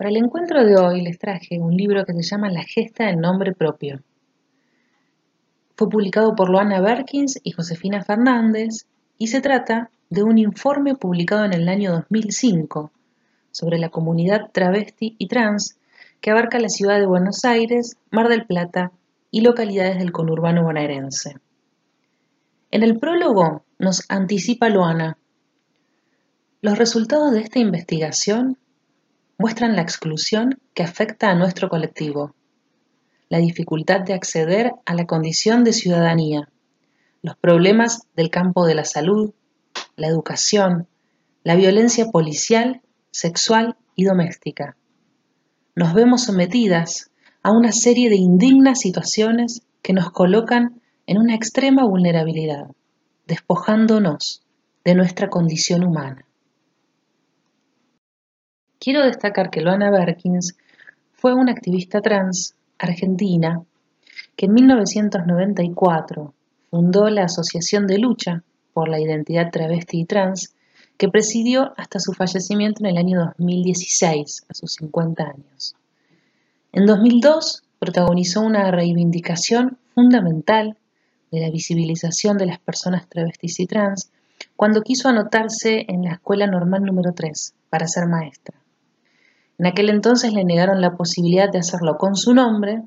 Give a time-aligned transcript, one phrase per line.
[0.00, 3.20] Para el encuentro de hoy les traje un libro que se llama La gesta del
[3.20, 4.00] nombre propio.
[5.76, 8.86] Fue publicado por Loana Berkins y Josefina Fernández
[9.18, 12.90] y se trata de un informe publicado en el año 2005
[13.50, 15.76] sobre la comunidad travesti y trans
[16.22, 18.92] que abarca la ciudad de Buenos Aires, Mar del Plata
[19.30, 21.36] y localidades del conurbano bonaerense.
[22.70, 25.18] En el prólogo nos anticipa Loana.
[26.62, 28.56] Los resultados de esta investigación
[29.40, 32.34] muestran la exclusión que afecta a nuestro colectivo,
[33.30, 36.50] la dificultad de acceder a la condición de ciudadanía,
[37.22, 39.32] los problemas del campo de la salud,
[39.96, 40.88] la educación,
[41.42, 42.82] la violencia policial,
[43.12, 44.76] sexual y doméstica.
[45.74, 47.10] Nos vemos sometidas
[47.42, 52.66] a una serie de indignas situaciones que nos colocan en una extrema vulnerabilidad,
[53.26, 54.42] despojándonos
[54.84, 56.26] de nuestra condición humana.
[58.82, 60.56] Quiero destacar que Loana Berkins
[61.12, 63.62] fue una activista trans argentina
[64.36, 66.32] que en 1994
[66.70, 70.54] fundó la Asociación de Lucha por la Identidad Travesti y Trans,
[70.96, 75.76] que presidió hasta su fallecimiento en el año 2016, a sus 50 años.
[76.72, 80.78] En 2002 protagonizó una reivindicación fundamental
[81.30, 84.10] de la visibilización de las personas travestis y trans
[84.56, 88.59] cuando quiso anotarse en la escuela normal número 3 para ser maestra.
[89.60, 92.80] En aquel entonces le negaron la posibilidad de hacerlo con su nombre,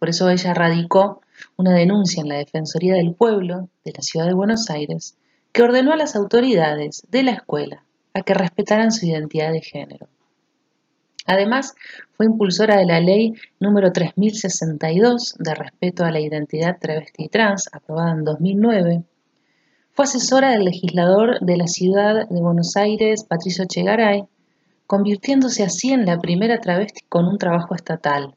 [0.00, 1.20] por eso ella radicó
[1.56, 5.16] una denuncia en la Defensoría del Pueblo de la Ciudad de Buenos Aires
[5.52, 10.08] que ordenó a las autoridades de la escuela a que respetaran su identidad de género.
[11.26, 11.76] Además,
[12.16, 17.70] fue impulsora de la ley número 3062 de respeto a la identidad travesti y trans,
[17.70, 19.04] aprobada en 2009.
[19.92, 24.24] Fue asesora del legislador de la ciudad de Buenos Aires, Patricio Chegaray,
[24.90, 28.34] convirtiéndose así en la primera travesti con un trabajo estatal.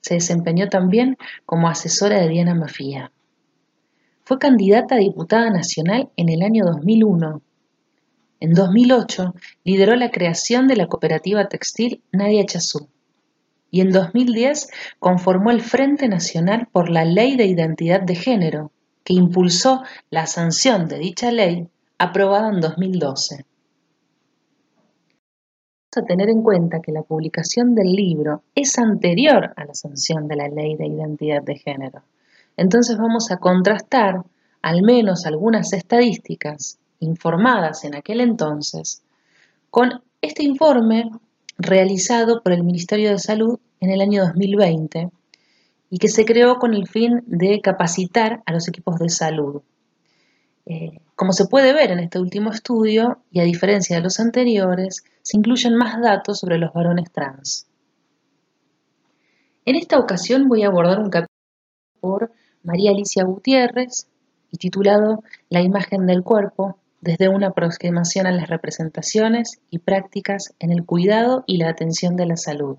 [0.00, 3.12] Se desempeñó también como asesora de Diana Mafía.
[4.24, 7.42] Fue candidata a diputada nacional en el año 2001
[8.42, 12.88] en 2008 lideró la creación de la cooperativa textil Nadia Chazú
[13.70, 18.72] y en 2010 conformó el Frente Nacional por la Ley de Identidad de Género,
[19.04, 23.44] que impulsó la sanción de dicha ley aprobada en 2012.
[25.94, 30.36] A tener en cuenta que la publicación del libro es anterior a la sanción de
[30.36, 32.00] la Ley de Identidad de Género.
[32.56, 34.22] Entonces vamos a contrastar
[34.62, 39.02] al menos algunas estadísticas informadas en aquel entonces
[39.68, 41.10] con este informe
[41.58, 45.10] realizado por el Ministerio de Salud en el año 2020
[45.90, 49.60] y que se creó con el fin de capacitar a los equipos de salud.
[50.66, 55.04] Eh, como se puede ver en este último estudio, y a diferencia de los anteriores,
[55.22, 57.66] se incluyen más datos sobre los varones trans.
[59.64, 61.28] En esta ocasión voy a abordar un capítulo
[62.00, 64.08] por María Alicia Gutiérrez
[64.50, 70.72] y titulado La imagen del cuerpo, desde una aproximación a las representaciones y prácticas en
[70.72, 72.78] el cuidado y la atención de la salud.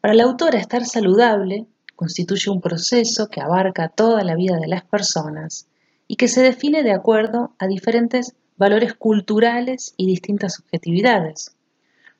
[0.00, 4.84] Para la autora, estar saludable constituye un proceso que abarca toda la vida de las
[4.84, 5.68] personas
[6.08, 11.56] y que se define de acuerdo a diferentes valores culturales y distintas subjetividades.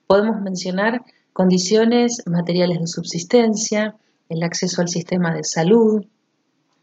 [0.07, 3.97] Podemos mencionar condiciones materiales de subsistencia,
[4.29, 6.05] el acceso al sistema de salud,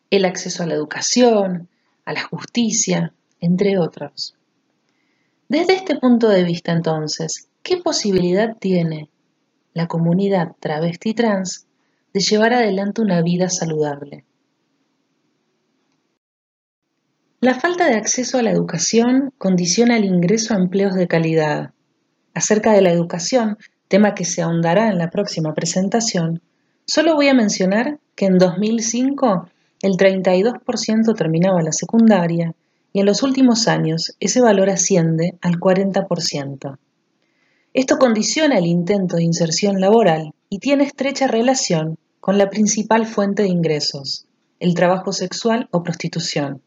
[0.09, 1.67] el acceso a la educación,
[2.05, 4.35] a la justicia, entre otros.
[5.49, 9.09] Desde este punto de vista, entonces, ¿qué posibilidad tiene
[9.73, 11.67] la comunidad travesti trans
[12.13, 14.23] de llevar adelante una vida saludable?
[17.43, 21.71] La falta de acceso a la educación condiciona el ingreso a empleos de calidad.
[22.33, 23.57] Acerca de la educación,
[23.89, 26.41] tema que se ahondará en la próxima presentación,
[26.85, 29.49] solo voy a mencionar que en 2005
[29.81, 32.55] el 32% terminaba la secundaria
[32.93, 36.77] y en los últimos años ese valor asciende al 40%.
[37.73, 43.43] Esto condiciona el intento de inserción laboral y tiene estrecha relación con la principal fuente
[43.43, 44.27] de ingresos,
[44.61, 46.61] el trabajo sexual o prostitución.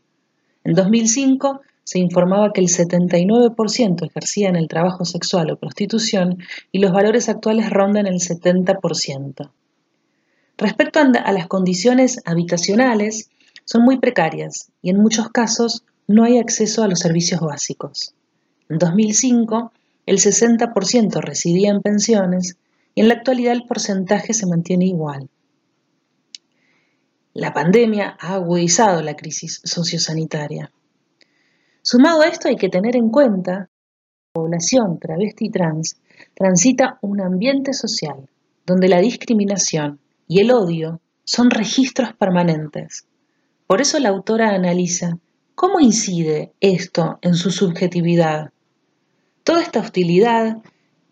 [0.67, 6.39] En 2005 se informaba que el 79% ejercían el trabajo sexual o prostitución
[6.73, 9.49] y los valores actuales rondan el 70%.
[10.59, 13.31] Respecto a las condiciones habitacionales,
[13.65, 18.15] son muy precarias y en muchos casos no hay acceso a los servicios básicos.
[18.69, 19.71] En 2005,
[20.07, 22.57] el 60% residía en pensiones
[22.97, 25.29] y en la actualidad el porcentaje se mantiene igual.
[27.39, 30.73] La pandemia ha agudizado la crisis sociosanitaria.
[31.83, 35.99] Sumado a esto hay que tener en cuenta que la población travesti trans
[36.33, 38.31] transita un ambiente social
[38.65, 43.05] donde la discriminación y el odio son registros permanentes.
[43.67, 45.19] Por eso la autora analiza
[45.55, 48.51] cómo incide esto en su subjetividad.
[49.45, 50.63] Toda esta hostilidad,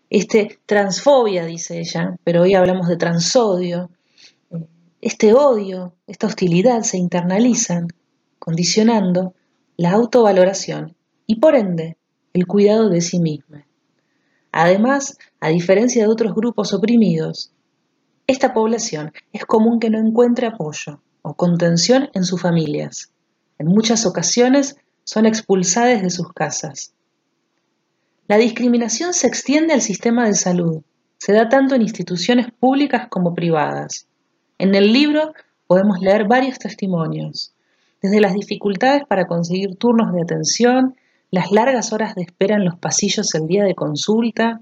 [0.09, 3.91] este transfobia, dice ella, pero hoy hablamos de transodio,
[5.05, 7.89] este odio, esta hostilidad se internalizan,
[8.39, 9.35] condicionando
[9.77, 10.95] la autovaloración
[11.27, 11.95] y por ende
[12.33, 13.67] el cuidado de sí misma.
[14.51, 17.51] Además, a diferencia de otros grupos oprimidos,
[18.25, 23.11] esta población es común que no encuentre apoyo o contención en sus familias.
[23.59, 26.93] En muchas ocasiones son expulsadas de sus casas.
[28.27, 30.81] La discriminación se extiende al sistema de salud.
[31.19, 34.07] Se da tanto en instituciones públicas como privadas.
[34.57, 35.33] En el libro
[35.67, 37.53] podemos leer varios testimonios,
[38.01, 40.95] desde las dificultades para conseguir turnos de atención,
[41.29, 44.61] las largas horas de espera en los pasillos el día de consulta,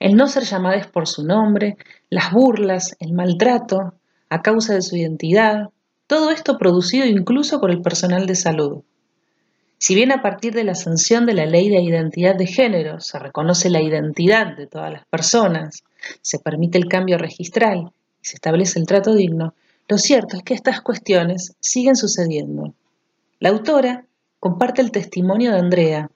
[0.00, 1.76] el no ser llamadas por su nombre,
[2.08, 3.94] las burlas, el maltrato
[4.28, 5.68] a causa de su identidad,
[6.08, 8.82] todo esto producido incluso por el personal de salud.
[9.78, 13.20] Si bien a partir de la sanción de la ley de identidad de género se
[13.20, 15.84] reconoce la identidad de todas las personas,
[16.22, 19.54] se permite el cambio registral se establece el trato digno,
[19.88, 22.74] lo cierto es que estas cuestiones siguen sucediendo.
[23.40, 24.06] La autora
[24.38, 26.10] comparte el testimonio de Andrea.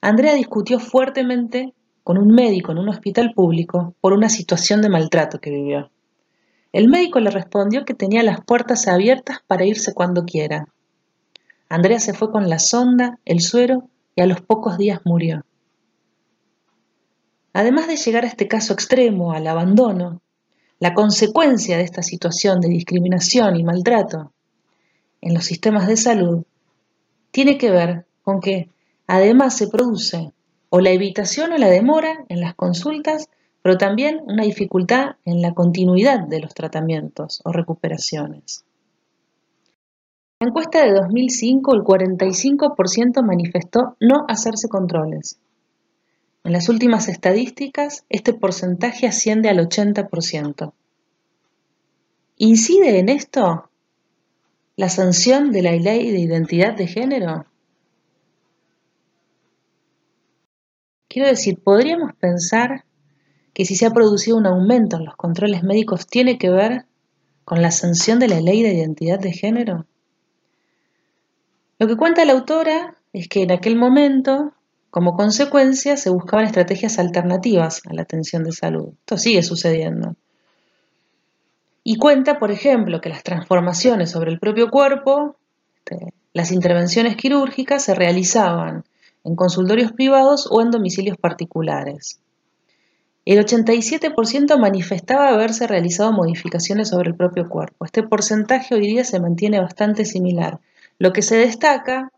[0.00, 5.38] Andrea discutió fuertemente con un médico en un hospital público por una situación de maltrato
[5.38, 5.90] que vivió.
[6.72, 10.66] El médico le respondió que tenía las puertas abiertas para irse cuando quiera.
[11.68, 15.44] Andrea se fue con la sonda, el suero y a los pocos días murió.
[17.52, 20.22] Además de llegar a este caso extremo, al abandono,
[20.82, 24.32] la consecuencia de esta situación de discriminación y maltrato
[25.20, 26.42] en los sistemas de salud
[27.30, 28.68] tiene que ver con que
[29.06, 30.32] además se produce
[30.70, 33.28] o la evitación o la demora en las consultas,
[33.62, 38.64] pero también una dificultad en la continuidad de los tratamientos o recuperaciones.
[40.40, 45.38] En la encuesta de 2005, el 45% manifestó no hacerse controles.
[46.44, 50.72] En las últimas estadísticas, este porcentaje asciende al 80%.
[52.36, 53.70] ¿Incide en esto
[54.76, 57.46] la sanción de la ley de identidad de género?
[61.08, 62.84] Quiero decir, podríamos pensar
[63.54, 66.86] que si se ha producido un aumento en los controles médicos tiene que ver
[67.44, 69.86] con la sanción de la ley de identidad de género.
[71.78, 74.54] Lo que cuenta la autora es que en aquel momento,
[74.92, 78.90] como consecuencia, se buscaban estrategias alternativas a la atención de salud.
[79.00, 80.16] Esto sigue sucediendo.
[81.82, 85.36] Y cuenta, por ejemplo, que las transformaciones sobre el propio cuerpo,
[85.78, 88.84] este, las intervenciones quirúrgicas se realizaban
[89.24, 92.20] en consultorios privados o en domicilios particulares.
[93.24, 97.86] El 87% manifestaba haberse realizado modificaciones sobre el propio cuerpo.
[97.86, 100.60] Este porcentaje hoy día se mantiene bastante similar.
[100.98, 102.12] Lo que se destaca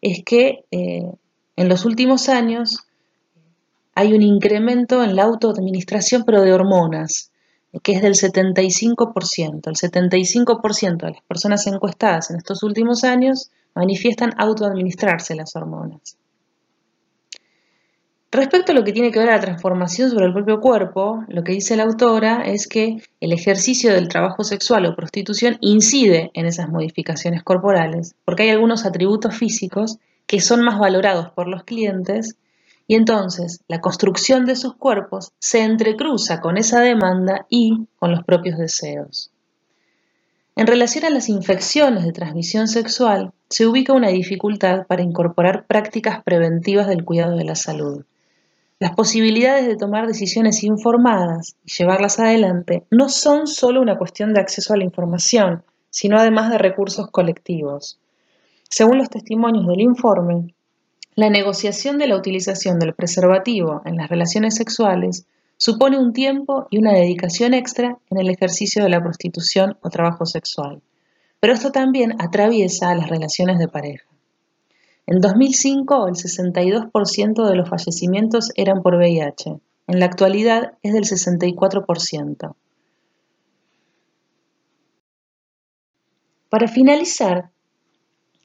[0.00, 1.10] es que eh,
[1.56, 2.86] en los últimos años
[3.94, 7.30] hay un incremento en la autoadministración, pero de hormonas,
[7.82, 9.68] que es del 75%.
[9.68, 16.16] El 75% de las personas encuestadas en estos últimos años manifiestan autoadministrarse las hormonas.
[18.30, 21.44] Respecto a lo que tiene que ver a la transformación sobre el propio cuerpo, lo
[21.44, 26.46] que dice la autora es que el ejercicio del trabajo sexual o prostitución incide en
[26.46, 29.98] esas modificaciones corporales, porque hay algunos atributos físicos
[30.32, 32.36] que son más valorados por los clientes
[32.86, 38.24] y entonces la construcción de sus cuerpos se entrecruza con esa demanda y con los
[38.24, 39.30] propios deseos.
[40.56, 46.22] En relación a las infecciones de transmisión sexual, se ubica una dificultad para incorporar prácticas
[46.22, 48.06] preventivas del cuidado de la salud.
[48.78, 54.40] Las posibilidades de tomar decisiones informadas y llevarlas adelante no son solo una cuestión de
[54.40, 57.98] acceso a la información, sino además de recursos colectivos.
[58.74, 60.54] Según los testimonios del informe,
[61.14, 65.26] la negociación de la utilización del preservativo en las relaciones sexuales
[65.58, 70.24] supone un tiempo y una dedicación extra en el ejercicio de la prostitución o trabajo
[70.24, 70.80] sexual.
[71.38, 74.08] Pero esto también atraviesa a las relaciones de pareja.
[75.06, 79.60] En 2005, el 62% de los fallecimientos eran por VIH.
[79.86, 82.54] En la actualidad es del 64%.
[86.48, 87.52] Para finalizar,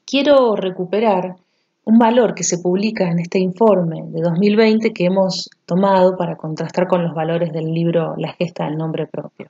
[0.08, 1.36] quiero recuperar
[1.84, 6.88] un valor que se publica en este informe de 2020 que hemos tomado para contrastar
[6.88, 9.50] con los valores del libro La gesta del nombre propio.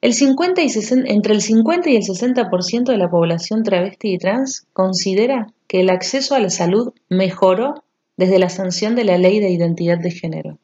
[0.00, 0.68] El 50 y
[1.06, 5.88] entre el 50 y el 60% de la población travesti y trans considera que el
[5.88, 7.84] acceso a la salud mejoró
[8.16, 10.58] desde la sanción de la ley de identidad de género.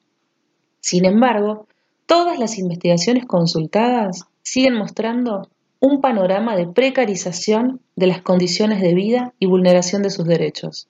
[0.80, 1.66] Sin embargo,
[2.06, 5.48] todas las investigaciones consultadas siguen mostrando
[5.80, 10.88] un panorama de precarización de las condiciones de vida y vulneración de sus derechos,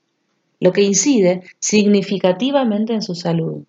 [0.59, 3.65] lo que incide significativamente en su salud.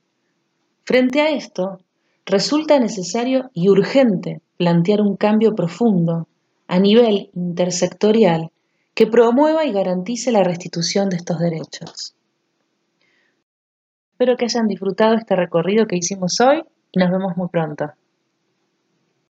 [0.83, 1.79] Frente a esto,
[2.25, 6.27] resulta necesario y urgente plantear un cambio profundo
[6.67, 8.51] a nivel intersectorial
[8.95, 12.15] que promueva y garantice la restitución de estos derechos.
[14.13, 17.91] Espero que hayan disfrutado este recorrido que hicimos hoy y nos vemos muy pronto.